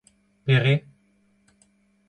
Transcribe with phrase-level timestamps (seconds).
[0.45, 0.73] Pere?